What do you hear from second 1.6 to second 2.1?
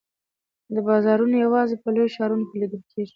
په